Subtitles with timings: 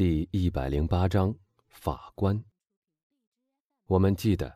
[0.00, 1.36] 第一百零八章
[1.68, 2.42] 法官。
[3.84, 4.50] 我们记得，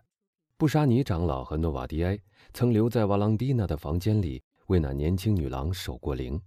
[0.56, 2.18] 布沙尼长老和诺瓦迪埃
[2.54, 6.40] 曾留在瓦朗蒂娜的房间里为那年轻女郎守过灵。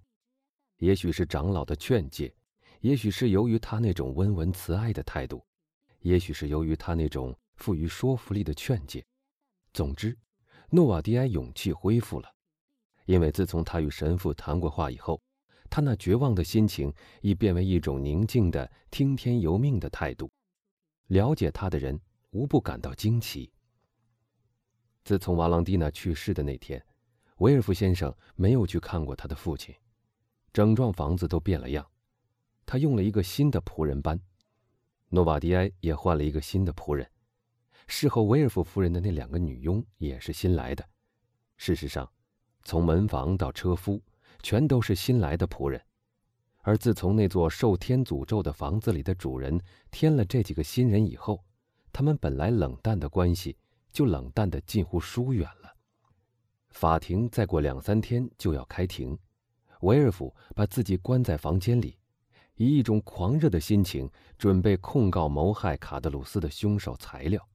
[0.78, 2.34] 也许是长老的劝诫，
[2.80, 5.46] 也许是由于他那种温文慈爱的态度，
[6.00, 9.06] 也许是由于他那种富于说服力的劝诫。
[9.74, 10.18] 总之，
[10.72, 12.28] 诺瓦迪埃勇气恢复了，
[13.06, 15.22] 因为自从他与神父谈过话以后。
[15.70, 20.30] 他那绝望的心情已变为一种宁静的听天由命的态度。
[21.08, 22.00] 了解他的人
[22.32, 23.52] 无不感到惊奇。
[25.04, 26.84] 自从瓦朗蒂娜去世的那天，
[27.38, 29.74] 维尔夫先生没有去看过他的父亲。
[30.52, 31.86] 整幢房子都变了样，
[32.66, 34.20] 他用了一个新的仆人班，
[35.10, 37.10] 诺瓦迪埃也换了一个新的仆人。
[37.88, 40.84] 侍候维尔夫夫人的那两个女佣也是新来的。
[41.56, 42.12] 事实上，
[42.64, 44.02] 从门房到车夫。
[44.48, 45.82] 全都是新来的仆人，
[46.62, 49.60] 而自从那座受天诅咒的房子里的主人
[49.92, 51.44] 添了这几个新人以后，
[51.92, 53.58] 他们本来冷淡的关系
[53.92, 55.76] 就冷淡的近乎疏远了。
[56.70, 59.20] 法庭再过两三天就要开庭，
[59.82, 61.98] 维尔夫把自己关在房间里，
[62.56, 67.46] 以一种狂热的心情准备控告谋害卡德鲁斯的凶手材料。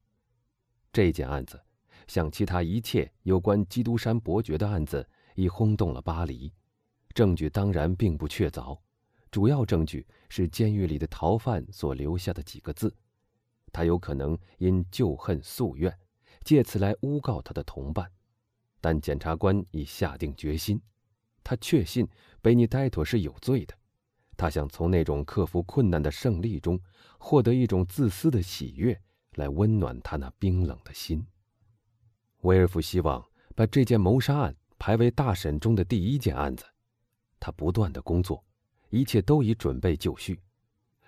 [0.93, 1.59] 这件案子，
[2.07, 6.53] 像其他一切有关基督山伯爵的案子，已轰动了巴黎。
[7.13, 8.79] 证据当然并不确凿，
[9.31, 12.95] 主要证据是监狱里的逃犯所留下的几个字。
[13.73, 15.97] 他有可能因旧恨宿怨，
[16.45, 18.11] 借此来诬告他的同伴。
[18.81, 20.81] 但检察官已下定决心，
[21.45, 22.07] 他确信
[22.41, 23.75] 贝尼戴托是有罪的。
[24.37, 26.81] 他想从那种克服困难的胜利中，
[27.19, 29.01] 获得一种自私的喜悦，
[29.37, 31.25] 来温暖他那冰冷的心。
[32.41, 33.25] 威尔夫希望
[33.55, 36.65] 把这件谋杀案排为大审中的第一件案子。
[37.45, 38.41] 他不断的工作，
[38.91, 40.39] 一切都已准备就绪。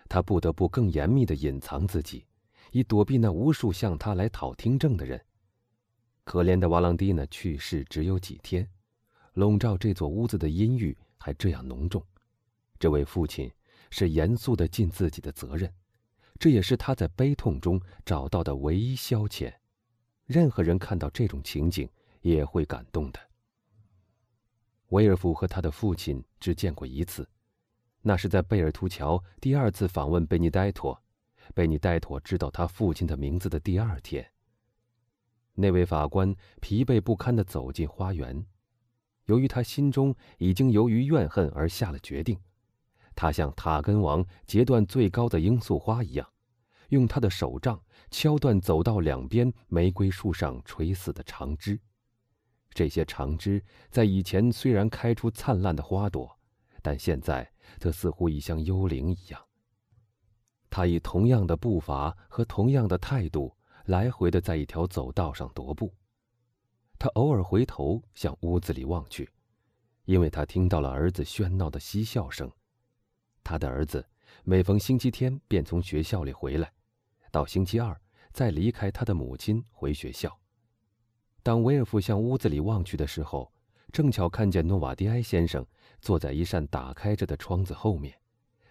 [0.08, 2.26] 他不得不更严密的隐藏自己，
[2.72, 5.24] 以躲避那无数向他来讨听证的人。
[6.24, 8.68] 可怜的瓦朗蒂娜去世只有几天，
[9.34, 12.04] 笼罩这座屋子的阴郁还这样浓重。
[12.80, 13.48] 这位父亲
[13.90, 15.72] 是严肃的尽自己的责任，
[16.40, 19.54] 这也是他在悲痛中找到的唯一消遣。
[20.26, 21.88] 任何人看到这种情景
[22.22, 23.20] 也会感动的。
[24.88, 27.28] 威尔夫和他的父亲只见过一次，
[28.02, 31.02] 那是在贝尔图桥第二次访问贝尼戴托，
[31.54, 34.30] 贝尼戴托知道他父亲的名字的第二天。
[35.54, 38.44] 那位法官疲惫不堪地走进花园，
[39.26, 42.38] 由于他心中已经由于怨恨而下了决定，
[43.14, 46.28] 他像塔根王截断最高的罂粟花一样，
[46.90, 47.80] 用他的手杖
[48.10, 51.80] 敲断走道两边玫瑰树上垂死的长枝。
[52.74, 56.38] 这些长枝在以前虽然开出灿烂的花朵，
[56.82, 57.48] 但现在
[57.78, 59.40] 则似乎已像幽灵一样。
[60.68, 65.94] 他以同样的步伐和同样的态度来回的在一条走道上踱步。
[66.98, 69.30] 他偶尔回头向屋子里望去，
[70.04, 72.50] 因为他听到了儿子喧闹的嬉笑声。
[73.44, 74.04] 他的儿子
[74.42, 76.72] 每逢星期天便从学校里回来，
[77.30, 78.00] 到星期二
[78.32, 80.36] 再离开他的母亲回学校。
[81.44, 83.52] 当威尔夫向屋子里望去的时候，
[83.92, 85.64] 正巧看见诺瓦迪埃先生
[86.00, 88.18] 坐在一扇打开着的窗子后面，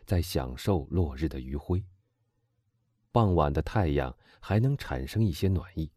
[0.08, 1.86] 在享受落日的余晖。
[3.12, 5.92] 傍晚的太阳还能产生一些暖意，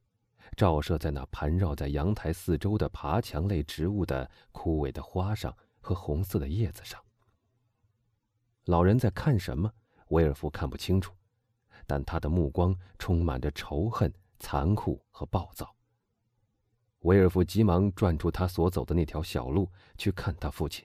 [0.54, 7.03] 照射在那盘绕在阳台四周的爬墙类植物的枯萎的花上和红色的叶子上。
[8.66, 9.72] 老人在看什么？
[10.09, 11.15] 威尔夫看不清楚，
[11.86, 15.75] 但他的目光充满着仇恨、残酷和暴躁。
[17.06, 20.84] 威尔夫急忙转出他所走的那条小路去看他父亲。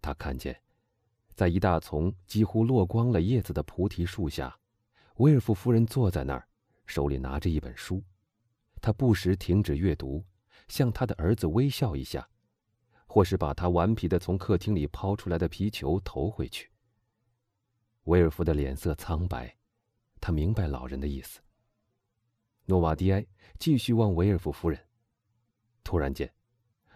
[0.00, 0.56] 他看见，
[1.34, 4.56] 在一大丛几乎落光了叶子的菩提树下，
[5.16, 6.48] 威尔夫夫人坐在那儿，
[6.86, 8.00] 手里拿着一本书。
[8.80, 10.24] 他不时停止阅读，
[10.68, 12.28] 向他的儿子微笑一下，
[13.08, 16.70] 或是把他顽皮的从客厅里抛出来的皮球投回去。
[18.04, 19.52] 威尔夫的脸色苍白，
[20.20, 21.40] 他明白老人的意思。
[22.66, 23.26] 诺瓦迪埃
[23.58, 24.78] 继续望维尔夫夫人。
[25.84, 26.28] 突然间，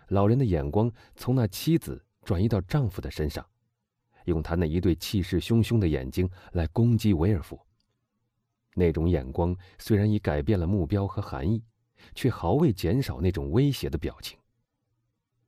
[0.09, 3.47] 老人的眼光从那妻子转移到丈夫的身上，
[4.25, 7.61] 用他那一对气势汹汹的眼睛来攻击维尔夫。
[8.75, 11.63] 那种眼光虽然已改变了目标和含义，
[12.15, 14.39] 却毫未减少那种威胁的表情。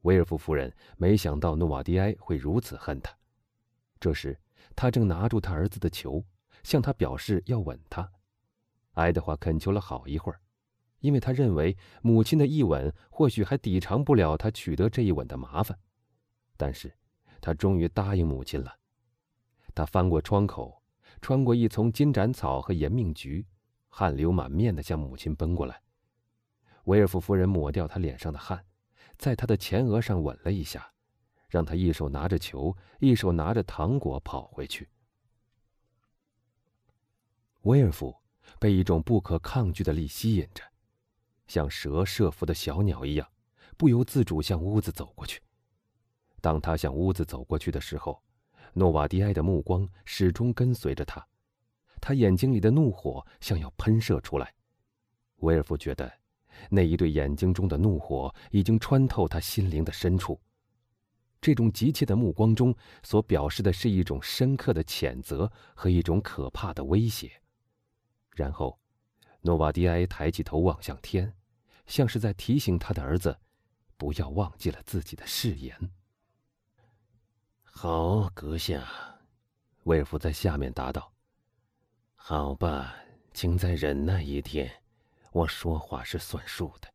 [0.02, 3.14] 维尔夫夫人没想到诺瓦迪埃会如此恨他。
[3.98, 4.38] 这时，
[4.74, 6.24] 他正拿住他儿子的球，
[6.62, 8.10] 向他表示要吻他。
[8.92, 10.40] 爱德华恳求了好一会儿。
[11.00, 15.78] 因为他认为母亲的一吻或许还抵偿不了他取得这一吻的麻烦，
[16.56, 16.94] 但是，
[17.40, 18.74] 他终于答应母亲了。
[19.74, 20.82] 他翻过窗口，
[21.20, 23.46] 穿过一丛金盏草和延命菊，
[23.88, 25.80] 汗流满面地向母亲奔过来。
[26.84, 28.64] 维尔夫夫人抹掉他脸上的汗，
[29.16, 30.92] 在他的前额上吻了一下，
[31.48, 34.88] 让他一手拿着球，一手拿着糖果跑回去。
[37.62, 38.16] 威尔夫
[38.58, 40.64] 被一种不可抗拒的力吸引着，
[41.50, 43.28] 像蛇设伏的小鸟一样，
[43.76, 45.42] 不由自主向屋子走过去。
[46.40, 48.22] 当他向屋子走过去的时候，
[48.72, 51.26] 诺瓦迪埃的目光始终跟随着他，
[52.00, 54.54] 他眼睛里的怒火像要喷射出来。
[55.38, 56.10] 威尔夫觉得。
[56.68, 60.38] 那一对眼睛中的怒火已经穿透他心灵的深处。
[61.40, 67.32] 这种急切的目光中所表示的是一种深刻的谴责和一种可怕的威胁。
[68.34, 68.78] 然后，
[69.40, 71.32] 诺瓦迪埃抬起头望向天，
[71.90, 73.36] 像是在提醒他的儿子，
[73.96, 75.76] 不要忘记了自己的誓言。
[77.64, 78.88] 好，阁下，
[79.82, 81.12] 威尔夫在下面答道
[82.14, 82.94] ：“好吧，
[83.34, 84.70] 请再忍耐一天。”
[85.32, 86.88] 我说话是算数的。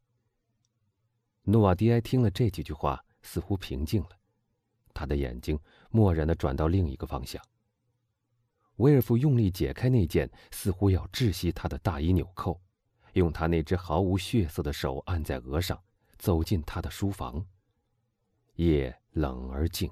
[1.43, 4.09] 诺瓦迪埃听了这几句话，似乎平静了，
[4.93, 5.59] 他的眼睛
[5.89, 7.43] 漠然的转到另一个方向。
[8.77, 12.61] 威尔夫用力解开那件似乎要窒息他的大衣纽扣，
[13.15, 15.81] 用他那只毫无血色的手按在额上，
[16.17, 17.45] 走进他的书房。
[18.55, 19.89] 夜冷而静，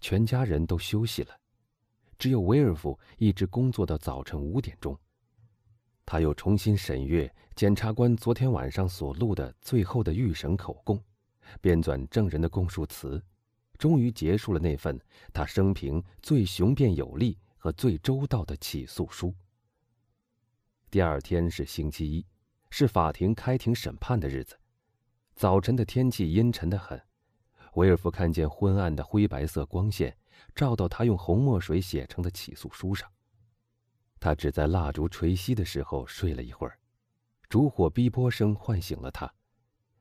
[0.00, 1.36] 全家人都休息了，
[2.16, 4.96] 只有威尔夫一直工作到早晨五点钟。
[6.06, 11.02] 他又重新审阅检察官昨天晚上所录的最后的预审口供，
[11.60, 13.20] 编纂证人的供述词，
[13.78, 15.00] 终于结束了那份
[15.32, 19.34] 他生平最雄辩有力和最周到的起诉书。
[20.90, 22.24] 第二天是星期一，
[22.76, 24.58] 是法庭开庭审判的日子。
[25.36, 27.00] 早晨的天气阴沉得很，
[27.74, 30.18] 威尔夫看见昏暗的灰白色光线
[30.56, 33.08] 照到他用红墨水写成的起诉书上。
[34.18, 36.76] 他只在蜡烛垂熄的时候睡了一会儿，
[37.48, 39.32] 烛火逼波声唤醒了他。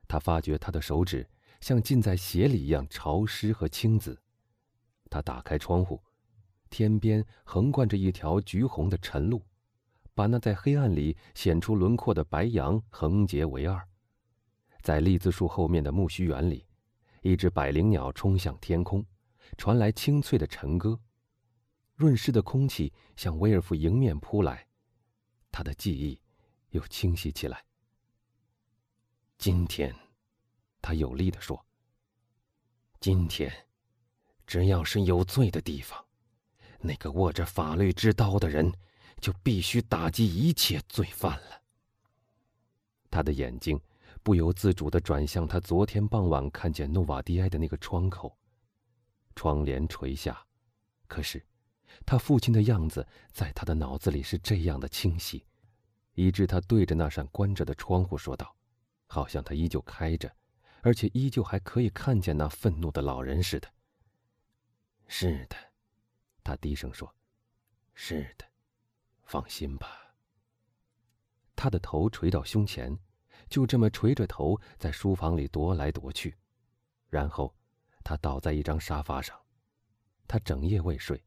[0.07, 1.29] 他发觉他的手指
[1.61, 4.19] 像浸在血里一样潮湿和青紫。
[5.11, 6.01] 他打开窗户，
[6.71, 9.39] 天边横贯着一条橘红的晨露，
[10.13, 13.87] 把那在黑暗里显出轮廓的白杨横截为二。
[14.81, 16.65] 在栗子树后面的苜蓿园里，
[17.21, 19.05] 一只百灵鸟冲向天空，
[19.57, 20.99] 传来清脆的晨歌。
[21.95, 24.67] 润湿的空气向威尔夫迎面扑来，
[25.51, 26.19] 他的记忆
[26.71, 27.63] 又清晰起来。
[29.37, 29.95] 今天，
[30.81, 31.65] 他有力地说
[32.99, 33.51] ：“今天，
[34.45, 36.03] 只要是有罪的地方，
[36.79, 38.73] 那个握着法律之刀的人
[39.23, 41.61] 就必须打击一切罪犯了。”
[43.09, 43.79] 他的眼睛
[44.21, 48.37] 不由自主地转向他昨天傍晚看见诺瓦迪埃的那个窗口，
[49.35, 50.45] 窗帘垂下，
[51.07, 51.43] 可是。
[52.07, 55.45] 他父亲的样子在他的脑子里是这样的清晰，
[56.15, 58.53] 以致他对着那扇关着的窗户说道，
[59.05, 60.35] 好像他依旧开着，
[60.81, 63.71] 而且依旧还可以看见那愤怒的老人似的。
[65.07, 65.55] 是的，
[66.43, 67.13] 他低声说
[67.93, 68.45] ：“是的，
[69.33, 70.13] 放心吧。”
[71.57, 72.95] 他的头垂到胸前，
[73.49, 76.37] 就这么垂着头在书房里踱来踱去，
[77.09, 77.51] 然后
[78.03, 79.35] 他倒在一张沙发上，
[80.27, 81.23] 他整夜未睡。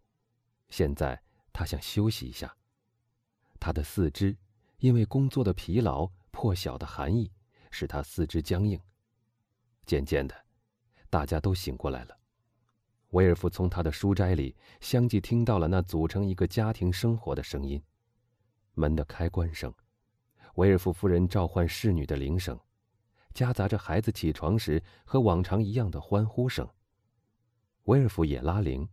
[0.68, 1.20] 现在
[1.52, 2.56] 他想休息一下。
[3.58, 4.36] 他的四肢
[4.78, 7.32] 因为工作的疲劳、破晓的寒意，
[7.72, 8.80] 使他四肢僵硬。
[9.84, 10.44] 渐渐的，
[11.10, 12.16] 大家都醒过来了。
[13.10, 17.82] 威尔夫从他的书斋里相继听到了那组成一个家庭生活的声音：
[18.76, 19.72] 门的开关声，
[20.56, 22.58] 威尔夫夫人召唤侍女的铃声，
[23.32, 26.68] 夹杂着孩子起床时和往常一样的欢呼声。
[27.84, 28.88] 威尔夫也拉铃。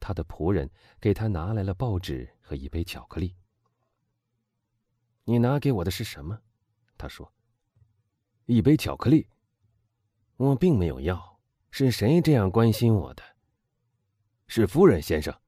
[0.00, 3.36] 他的仆人给他拿来了报纸和一杯巧克力。
[5.24, 6.40] 你拿给我的是什么？
[6.96, 7.30] 他说。
[8.46, 9.28] 一杯巧克力。
[10.36, 11.38] 我并没有要。
[11.70, 13.22] 是谁这样关心我的？
[14.46, 15.39] 是夫人先生。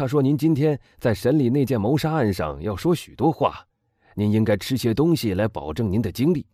[0.00, 3.68] 他说您今天在审理那件谋杀案上要说许多话，
[4.14, 6.46] 您应该吃些东西来保证您的精力。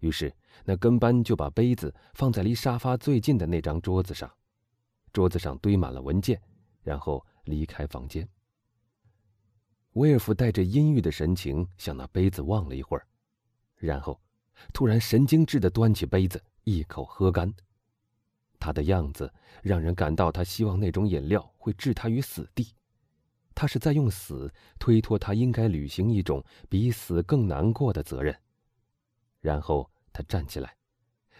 [0.00, 4.28] 于是那跟班就把杯子放在离沙发最近的那张桌子上。
[5.12, 6.42] 桌子上堆满了文件，
[6.82, 8.28] 然后离开房间。
[9.92, 13.06] 威尔夫带着阴郁的神情向那杯子望了一会儿，
[13.76, 14.20] 然后
[14.72, 17.54] 突然神经质地端起杯子一口喝干。
[18.60, 22.72] 他的样子让人感到他希望那种饮料会置他于死地，
[23.54, 28.38] 他是在用死推脱他应该履行一种比死更难过的责任。
[29.40, 30.76] 然后他站起来，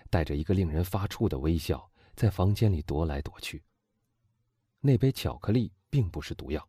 [0.09, 1.89] 带着一个令人发怵的微笑。
[2.17, 3.63] 在房间里踱来踱去。
[4.81, 6.69] 那杯巧克力并不是毒药，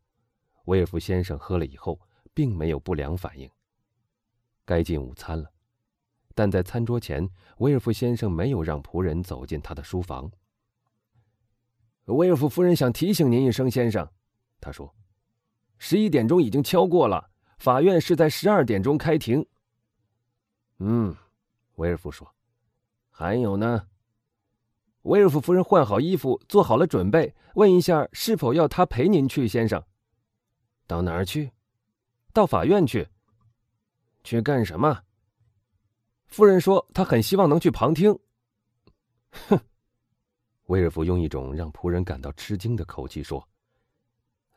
[0.63, 1.99] 威尔夫先生喝了以后，
[2.33, 3.49] 并没有不良反应。
[4.63, 5.51] 该进午餐了，
[6.33, 10.31] 但在餐桌前，威尔夫先生没有让仆人走进他的书房。
[12.05, 14.09] 威尔夫夫人想提醒您一声，先生，
[14.59, 14.93] 他说
[15.77, 17.29] ：“十一点钟已经敲过了，
[17.59, 19.45] 法院是在十二点钟开庭。”
[20.79, 21.15] 嗯，
[21.75, 22.33] 威尔夫说
[23.09, 23.87] ：“还有呢。”
[25.03, 29.83] 威尔夫夫人换好衣服，做好了准备，问一下是否要他陪您去，先生。
[30.85, 31.51] 到哪儿去？
[32.33, 33.07] 到法院去。
[34.23, 35.01] 去干什么？
[36.27, 38.19] 夫人说她很希望能去旁听。
[40.71, 43.45] 威尔夫用一种让仆人感到吃惊的口气说：“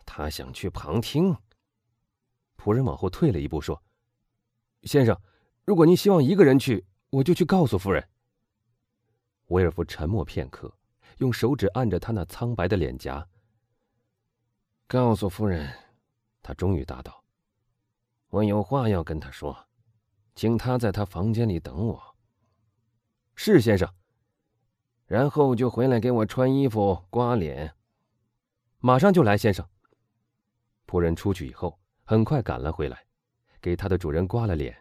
[0.06, 1.36] 他想去旁听。”
[2.56, 3.82] 仆人往后退了一步说
[4.84, 5.20] ：“先生，
[5.64, 8.08] 如果您希望一个人去，我就去告诉夫人。”
[9.50, 10.72] 威尔夫沉默片刻，
[11.18, 13.28] 用手指按着他那苍白的脸颊。
[14.86, 15.68] 告诉夫人，
[16.44, 17.24] 他终于答道
[18.30, 19.66] ：“我有话要跟她说，
[20.36, 22.16] 请她在她房间里等我。”
[23.34, 23.92] 是先生。
[25.06, 27.74] 然后就回来给我穿衣服、刮脸。
[28.78, 29.66] 马上就来，先生。
[30.86, 33.04] 仆人出去以后，很快赶了回来，
[33.60, 34.76] 给他的主人刮了脸，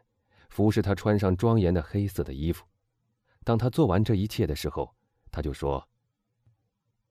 [0.49, 2.65] 服侍他穿上庄严的黑色的衣服。
[3.43, 4.93] 当他做完这一切的时候，
[5.31, 5.87] 他就说：“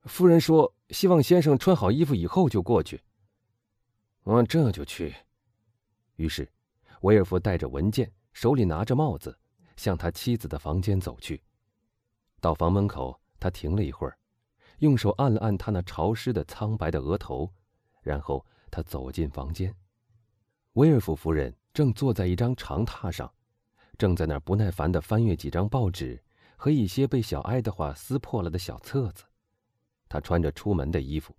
[0.04, 3.00] 夫人说希望先生穿好衣服以后就过去。”
[4.24, 5.14] 我这就去。
[6.16, 6.50] 于是，
[7.00, 9.36] 威尔夫带着文件，手里拿着帽子，
[9.76, 11.42] 向他妻子的房间走去。
[12.42, 14.18] 到房门口，他停了一会儿，
[14.80, 17.48] 用手按了按他那潮湿的苍白的额头，
[18.02, 19.72] 然后他走进房间。
[20.72, 23.32] 威尔夫夫人正坐在一张长榻上。
[23.96, 26.20] 正在那儿不耐烦地翻阅几张报纸
[26.56, 29.22] 和一些被小爱德华撕破了的小册子。
[30.08, 31.36] 他穿着出门的衣服，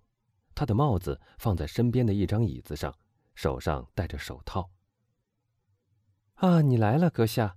[0.54, 2.96] 他的帽子放在身边的一张椅子上，
[3.34, 4.70] 手上戴着手套。
[6.36, 7.56] 啊，你来了，阁下。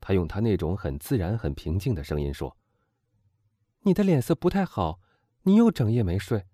[0.00, 2.56] 他用他那种很自然、很平静的声音说
[3.82, 5.00] ：“你的脸色不太好，
[5.42, 6.46] 你又整夜没睡，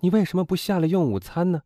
[0.00, 1.62] 你为什么不下来用午餐呢？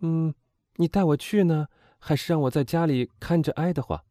[0.00, 0.34] 嗯，
[0.76, 1.68] 你带我去呢，
[1.98, 4.04] 还是让我在家里看着埃德华？”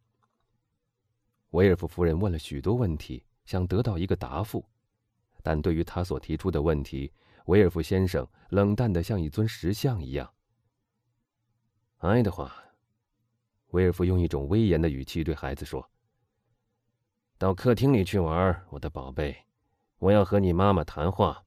[1.51, 4.63] 维尔夫夫人问了许多问题，想得到一个答复，
[5.41, 7.11] 但对于他所提出的问题，
[7.45, 10.31] 维尔夫先生冷淡的像一尊石像一样。
[11.97, 12.53] 爱德华，
[13.71, 15.89] 维尔夫用一种威严的语气对孩子说
[17.39, 19.45] ：“到客厅里去玩，我的宝贝，
[19.97, 21.45] 我要和你妈妈谈话。”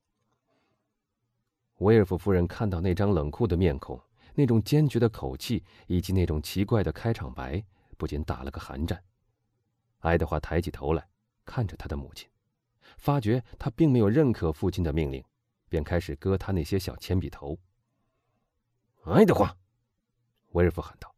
[1.81, 4.01] 威尔夫夫人看到那张冷酷的面孔、
[4.35, 7.63] 那种坚决的口气以及那种奇怪的开场白，
[7.99, 9.05] 不禁打了个寒战。
[9.99, 11.07] 爱德华抬起头来，
[11.45, 12.27] 看着他的母亲，
[12.97, 15.23] 发觉他并没有认可父亲的命令，
[15.69, 17.59] 便开始割他那些小铅笔头。
[19.05, 19.55] 爱德华，
[20.53, 21.15] 威尔夫喊道，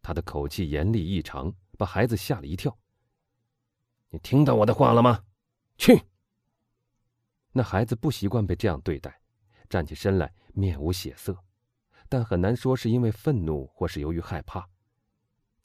[0.00, 2.78] 他的口气严厉异常，把孩子吓了一跳。
[4.10, 5.24] 你听到我的话了吗？
[5.76, 6.02] 去！
[7.52, 9.20] 那孩子不习惯被这样对待，
[9.68, 11.36] 站起身来，面无血色，
[12.08, 14.68] 但很难说是因为愤怒或是由于害怕。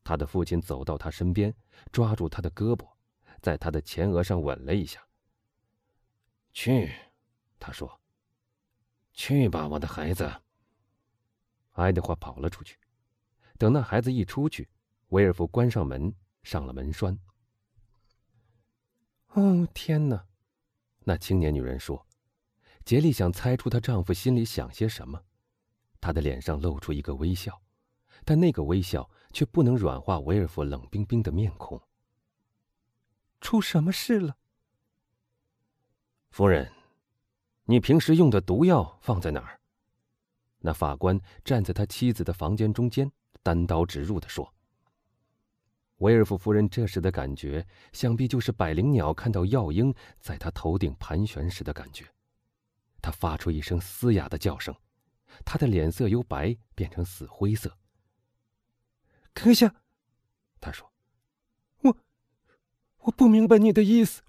[0.03, 1.55] 他的父亲走到他身边，
[1.91, 2.85] 抓住他的胳膊，
[3.41, 5.01] 在他的前额上吻了一下。
[6.51, 6.91] 去，
[7.57, 8.01] 他说
[9.13, 10.29] ：“去吧，我的孩子。”
[11.71, 12.77] 爱德华跑了出去。
[13.57, 14.69] 等那孩子一出去，
[15.09, 17.17] 威尔夫关上门，上了门栓。
[19.33, 20.25] 哦，天哪！
[21.05, 22.05] 那青年女人说
[22.85, 25.23] ：“杰利想猜出她丈夫心里想些什么。”
[26.01, 27.61] 她的脸上露出一个微笑，
[28.25, 29.09] 但那个微笑。
[29.33, 31.81] 却不能软化维尔夫冷冰冰的面孔。
[33.41, 34.37] 出什么事了，
[36.29, 36.71] 夫人？
[37.63, 39.59] 你平时用的毒药放在哪儿？
[40.59, 43.11] 那法官站在他妻子的房间中间，
[43.41, 44.53] 单刀直入的说
[46.03, 52.05] ：“维尔夫夫人这时的感觉，想必就是百灵鸟看到药鹰在她头顶盘旋时的感觉。
[53.01, 54.75] 她发出一声嘶哑的叫声，
[55.45, 57.77] 她的脸色由白变成死灰色。”
[59.33, 59.73] 阁下，
[60.59, 60.91] 她说
[61.83, 61.97] ：“我，
[62.97, 64.23] 我不明白你的意思。”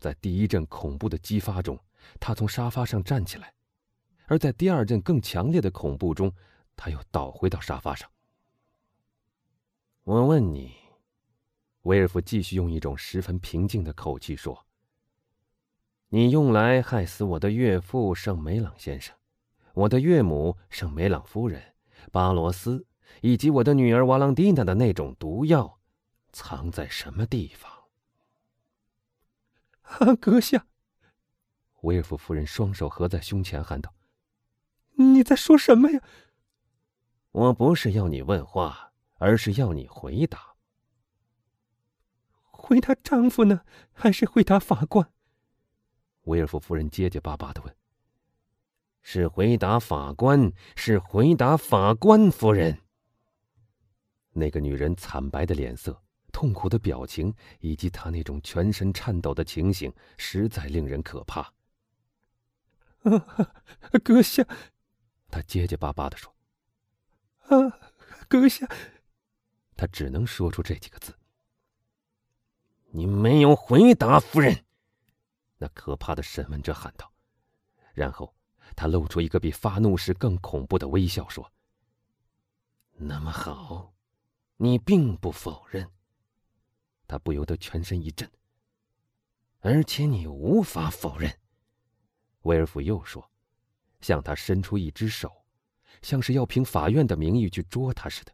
[0.00, 1.78] 在第一阵恐怖的激发中，
[2.18, 3.46] 她从沙发上站起来；
[4.26, 6.34] 而在第二阵更强烈的恐怖中，
[6.74, 8.10] 她又倒回到沙发上。
[10.04, 10.72] 我问你，
[11.82, 14.66] 威尔夫继续用一种十分平静的口气说
[16.08, 19.16] ：“你用来害死我的岳父圣梅朗先生，
[19.72, 21.74] 我的岳母圣梅朗夫人，
[22.12, 22.86] 巴罗斯。”
[23.20, 25.78] 以及我的女儿瓦朗蒂娜的那种毒药，
[26.32, 27.70] 藏在什么地方？
[30.16, 30.66] 阁下！
[31.82, 33.94] 威尔夫夫人双手合在胸前，喊道
[34.96, 36.02] ：“你在说什么呀？
[37.30, 40.54] 我不是要你问话，而是要你回答。
[42.50, 43.60] 回答丈夫呢，
[43.92, 45.10] 还是回答法官？
[46.22, 47.76] 威尔夫夫人结结巴巴的问。
[49.02, 52.80] 是回答法官，是回答法官夫人。
[54.30, 56.02] 那个女人惨白的脸色、
[56.32, 61.52] 痛苦的表情，以及她那种全身颤抖的情形，实在令人可怕。
[63.02, 63.52] 啊，
[64.02, 64.42] 阁下，
[65.30, 66.34] 她结结巴巴的说
[67.48, 67.78] ：“啊，
[68.26, 68.66] 阁下。”
[69.76, 71.16] 他只能说出这几个字。
[72.90, 74.64] 你没有回答，夫人。
[75.58, 77.12] 那可怕的审问者喊道，
[77.92, 78.34] 然后。
[78.76, 81.52] 他露出一个比发怒时更恐怖的微笑，说
[82.96, 83.94] ：“那么好，
[84.56, 85.88] 你并不否认。”
[87.06, 88.28] 他不由得全身一震。
[89.60, 91.38] 而且你无法否认，
[92.40, 93.30] 威尔夫又说，
[94.00, 95.44] 向他伸出一只手，
[96.02, 98.32] 像是要凭法院的名义去捉他似的。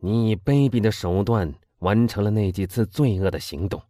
[0.00, 3.82] 你以卑鄙的手段完成了那几次罪恶的行动，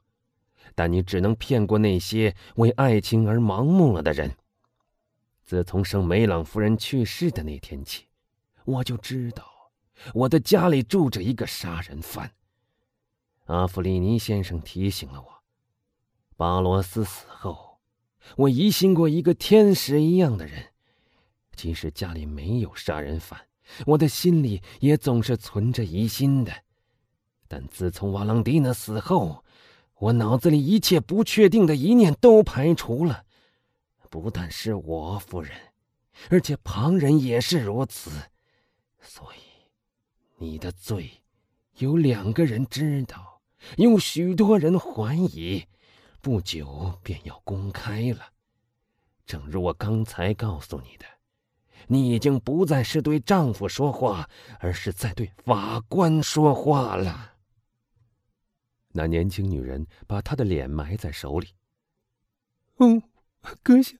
[0.74, 4.36] 但你只能骗过那些为爱情而盲目了的人。
[5.44, 8.06] 自从圣梅朗夫人去世的那天起，
[8.64, 9.44] 我就知道
[10.14, 12.32] 我的家里住着一个杀人犯。
[13.46, 15.42] 阿弗里尼先生提醒了我，
[16.36, 17.80] 巴罗斯死后，
[18.36, 20.66] 我疑心过一个天使一样的人。
[21.56, 23.40] 即使家里没有杀人犯，
[23.86, 26.52] 我的心里也总是存着疑心的。
[27.48, 29.44] 但自从瓦朗蒂娜死后，
[29.96, 33.24] 我脑子里一切不确定的一念都排除了。
[34.08, 35.56] 不但是我夫人，
[36.30, 38.10] 而且旁人也是如此。
[39.00, 39.38] 所以，
[40.36, 41.10] 你的罪
[41.76, 43.40] 有两个人知道，
[43.76, 45.64] 有许多人怀疑，
[46.20, 48.32] 不久便要公开了。
[49.26, 51.06] 正如我刚才告诉你的，
[51.90, 54.30] 你已经不再是对丈夫说话，
[54.60, 57.32] 而是在对法官说话了。
[58.92, 61.48] 那年轻女人把她的脸埋在手里。
[62.78, 63.02] 嗯。
[63.62, 63.96] 阁下，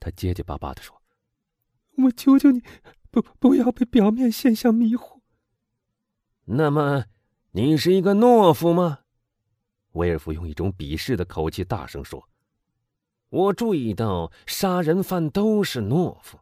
[0.00, 1.02] 她结结巴巴的说
[2.02, 2.62] ：“我求求你，
[3.10, 5.20] 不不要被表面现象迷惑。”
[6.46, 7.04] 那么，
[7.50, 9.00] 你是一个懦夫吗？
[9.92, 12.26] 威尔夫用一种鄙视的口气大声说
[13.28, 16.40] ：“我注意到杀人犯都是懦夫，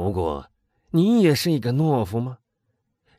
[0.00, 0.50] 不过
[0.92, 2.38] 你也是一个懦夫吗？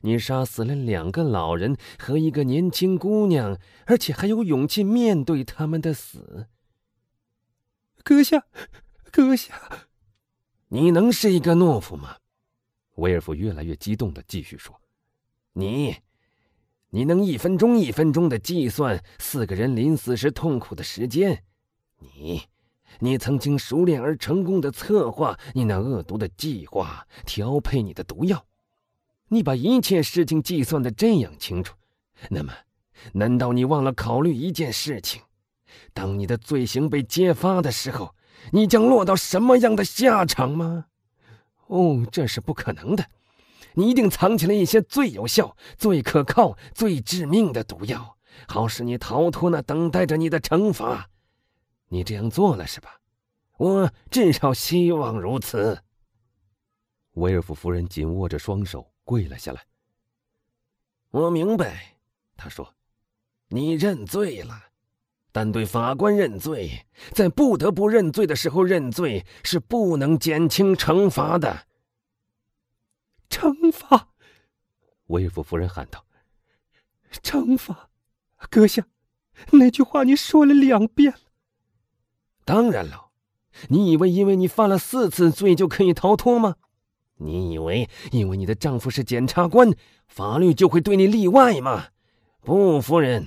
[0.00, 6.48] 你杀死了两个老人和一个年轻姑娘，而且还有勇气面对他们的死。”
[8.02, 8.46] 阁下，
[9.12, 9.86] 阁下，
[10.70, 12.16] 你能是一个懦夫吗？
[12.96, 14.74] 威尔夫越来越激动的继续说
[15.54, 15.98] ：“你，
[16.90, 21.44] 你能一分钟一分钟的计算四个人临死时痛苦的时间？
[21.98, 22.42] 你，
[23.00, 28.44] 你曾经熟练而成功的策划你那恶毒的计划，调配你的毒药。
[29.28, 31.74] 你把一切事情计算的这样清楚，
[32.30, 32.52] 那么，
[33.12, 35.22] 难道你忘了考虑一件事情？”
[35.94, 38.14] 当你的罪行被揭发的时候，
[38.50, 40.86] 你将落到什么样的下场吗？
[41.68, 43.06] 哦，这是不可能的。
[43.74, 51.08] 你一定藏起了一些最有效、最可靠、最致命的毒药，好使你逃脱那等待着你的惩罚。
[51.92, 52.98] 你这样做了是吧？
[53.58, 55.84] 我至少希望如此。
[57.12, 59.62] 威尔夫夫人紧握着双手，跪了下来。
[61.10, 61.98] 我明白，
[62.34, 62.74] 他说
[63.48, 64.70] ：“你认罪了。”
[65.32, 71.66] 但对法官认罪，在不得不认罪的时候认罪，是不能减轻惩罚的。
[73.28, 74.08] 惩罚！
[75.08, 76.06] 威尔夫夫人喊道
[77.22, 77.90] ：“惩罚！
[78.48, 78.86] 阁下，
[79.50, 81.31] 那句话你说了两遍了。
[82.52, 83.08] 当然了，
[83.70, 86.56] 你以为因为你犯了四次罪就可以逃脱吗？
[87.16, 89.72] 你以为因为你的丈夫是检察官，
[90.06, 91.86] 法律就会对你例外吗？
[92.42, 93.26] 不，夫人。”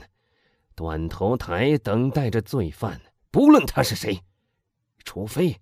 [0.76, 4.22] 断头台等待着罪犯，不论他是谁，
[5.04, 5.60] 除非，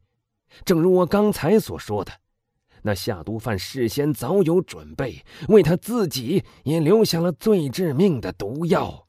[0.65, 2.11] 正如我刚才所说的，
[2.81, 9.05] 那下毒犯事先早有准备，为他自己也留下了最致命的毒药。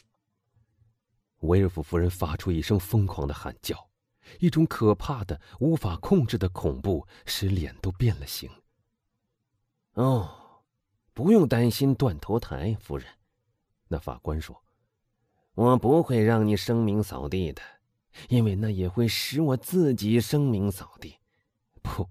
[1.40, 3.88] 威尔夫夫人发出一声疯狂的喊叫，
[4.40, 8.50] 一种可怕的、无法控制的恐怖使脸都变了形。
[9.94, 10.62] 哦，
[11.12, 13.06] 不用担心断头台，夫人，
[13.88, 14.62] 那法官说。
[15.54, 17.62] 我不会让你声名扫地的，
[18.28, 21.16] 因为那也会使我自己声名扫地。
[21.80, 22.08] 不，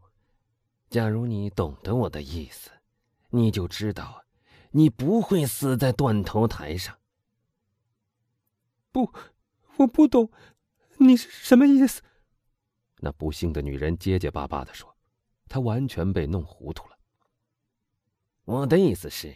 [0.90, 2.72] 假如你懂得我的意思，
[3.32, 4.24] 你就知道，
[4.72, 6.98] 你不会死在断头台上。
[8.94, 9.12] 不，
[9.76, 10.32] 我不懂，
[10.98, 12.02] 你是什么意思？
[13.00, 14.96] 那不幸的女人结结巴巴的说
[15.50, 16.98] ：“她完全被弄糊涂了。
[18.46, 19.36] 我的意思是，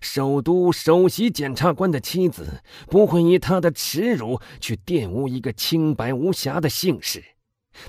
[0.00, 7.24] 首都首席检察官的妻子不会以她的耻辱去玷污一个清白无瑕的姓氏，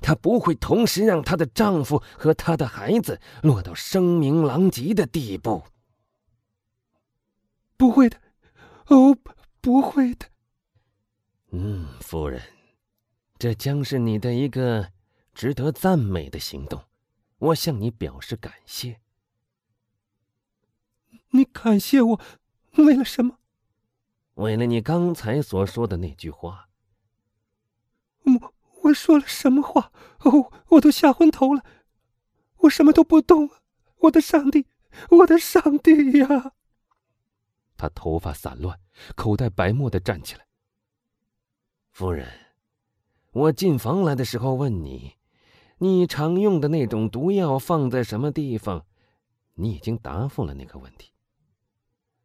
[0.01, 5.63] 她不会同时让她的丈夫和她的孩子落到声名狼藉的地步。
[7.75, 8.19] 不会的，
[8.87, 9.15] 哦，
[9.61, 10.25] 不会的。
[11.51, 12.41] 嗯，夫人，
[13.39, 14.91] 这将是你的一个
[15.33, 16.83] 值得赞美的行动，
[17.37, 18.99] 我向你表示感谢。
[21.31, 22.21] 你感谢我，
[22.77, 23.37] 为了什么？
[24.35, 26.69] 为了你刚才所说的那句话。
[28.23, 29.91] 我我说了什么话？
[30.19, 31.63] 哦，我都吓昏头了，
[32.57, 33.49] 我什么都不懂。
[33.99, 34.67] 我的上帝，
[35.09, 36.53] 我的上帝呀！
[37.75, 38.79] 他头发散乱，
[39.15, 40.47] 口袋白沫的站起来。
[41.91, 42.27] 夫人，
[43.37, 45.13] 我进房来的时候问你，
[45.77, 48.83] 你常用的那种毒药放在什么地方？
[49.53, 51.11] 你已经答复了那个问题。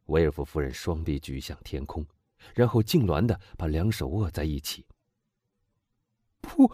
[0.07, 2.03] 威尔夫夫人双臂举向天空，
[2.55, 4.87] 然后痉挛的把两手握在一起。
[6.41, 6.71] 不，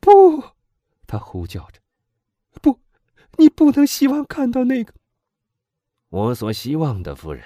[0.00, 0.44] 不，
[1.06, 1.80] 她呼叫着
[2.60, 2.78] ：“不，
[3.38, 4.92] 你不能希望看到那个。”
[6.10, 7.42] 我所希望的，夫人，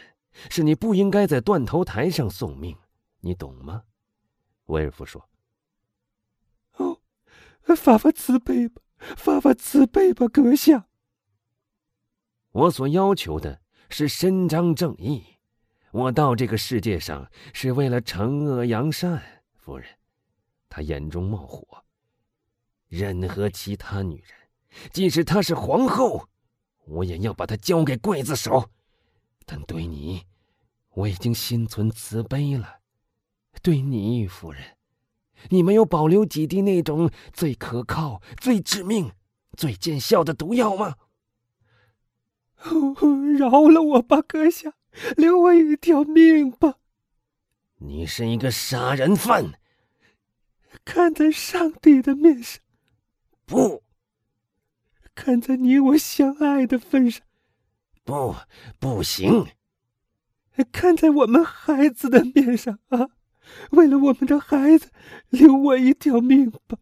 [0.51, 2.77] 是你不应该在断头台上送命，
[3.21, 3.85] 你懂吗？
[4.67, 5.25] 威尔夫说：“，
[7.65, 8.83] 发发慈悲吧，
[9.17, 10.89] 发发慈悲吧，阁下。
[12.53, 13.61] 我所要求的。”
[13.95, 15.23] 是伸张正义，
[15.91, 19.23] 我到这个世界上是为了惩恶扬善，
[19.55, 19.87] 夫人。
[20.71, 21.85] 他眼中冒火。
[22.89, 26.27] 任何其他女人，即使她是皇后，
[26.87, 28.71] 我也要把她交给刽子手。
[29.45, 30.23] 但对你，
[30.95, 32.81] 我已经心存慈悲了。
[33.61, 34.79] 对你，夫人，
[35.51, 39.13] 你没有保留几滴那种最可靠、最致命、
[39.57, 40.97] 最见效的毒药吗？
[43.39, 44.75] 饶了我吧，阁下，
[45.17, 46.77] 留我一条命吧。
[47.79, 49.55] 你是一个杀人犯，
[50.85, 52.61] 看在上帝的面上，
[53.45, 53.83] 不；
[55.15, 57.27] 看在你我相爱的份上，
[58.05, 58.37] 不，
[58.79, 59.47] 不行；
[60.71, 63.09] 看在我们孩子的面上啊，
[63.71, 64.91] 为了我们的孩子，
[65.31, 66.79] 留我一条命吧。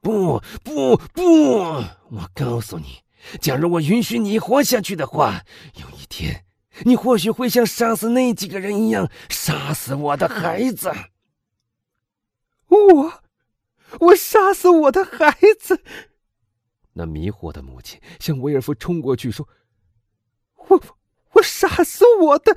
[0.00, 1.22] 不，不，不！
[2.10, 3.02] 我告诉你。
[3.40, 6.46] 假如我允许你活下去的话，有一天，
[6.84, 10.90] 你或许会像杀死那几个人一样杀死我的孩子。
[12.68, 13.22] 我，
[14.00, 15.82] 我杀死我的孩子。
[16.94, 19.46] 那迷惑的母亲向威尔夫冲过去说
[20.68, 20.82] ：“我，
[21.32, 22.56] 我杀死我的。”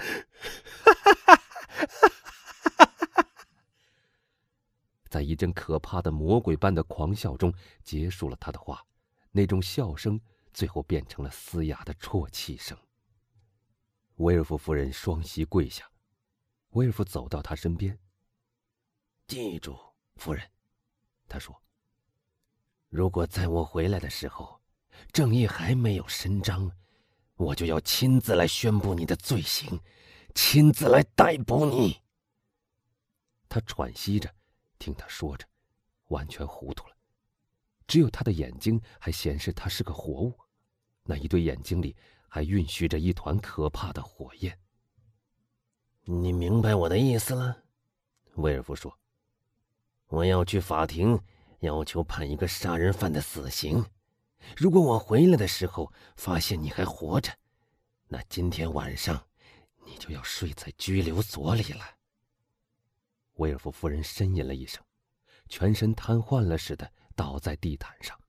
[5.44, 7.54] 阵可怕的魔鬼般的狂笑中，
[7.84, 8.82] 结束了他的话。
[9.32, 10.20] 那种笑声。
[10.54, 12.78] 最后变成了嘶哑的啜泣声。
[14.18, 15.84] 威尔夫夫人双膝跪下，
[16.74, 17.98] 威尔夫走到她身边。
[19.26, 19.76] 记住，
[20.18, 20.48] 夫人，
[21.28, 21.60] 他说
[22.90, 24.62] ：“如果在我回来的时候，
[25.12, 26.72] 正义还没有伸张，
[27.36, 29.82] 我就要亲自来宣布你的罪行，
[30.36, 32.00] 亲自来逮捕你。”
[33.50, 34.32] 他喘息着，
[34.84, 35.48] 听他说着，
[36.10, 36.96] 完全糊涂了，
[37.88, 40.38] 只有他的眼睛还显示他是个活物。
[41.04, 41.96] 那一对眼睛里
[42.28, 44.60] 还蕴蓄着一团可怕的火焰。
[46.04, 47.64] 你明白我的意思了，
[48.36, 49.00] 威尔夫说
[50.08, 51.18] ：“我要去法庭，
[51.60, 53.86] 要求判一个杀人犯的死刑。
[54.58, 57.32] 如果我回来的时候发现你还活着，
[58.10, 59.28] 那今天晚上
[59.86, 61.86] 你就要睡在拘留所里了。”
[63.36, 64.84] 威尔夫夫人呻吟了一声，
[65.50, 68.20] 全身瘫痪了似的倒在地毯上。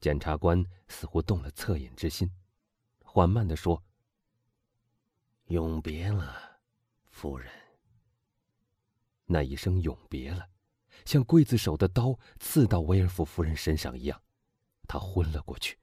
[0.00, 2.30] 检察官似乎动了恻隐之心，
[3.04, 3.82] 缓慢的说
[5.46, 6.60] ：“永别了，
[7.10, 7.50] 夫人。”
[9.26, 10.48] 那一声“永别了”，
[11.06, 14.20] 像刽子手的刀刺到威尔夫夫人身上一样，
[14.88, 15.78] 她昏了过去。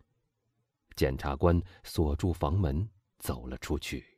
[0.96, 4.09] 检察官锁住房门，走了出去。